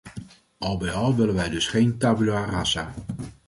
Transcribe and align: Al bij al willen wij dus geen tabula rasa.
Al 0.57 0.77
bij 0.77 0.91
al 0.93 1.15
willen 1.15 1.35
wij 1.35 1.49
dus 1.49 1.67
geen 1.67 1.97
tabula 1.97 2.45
rasa. 2.45 2.93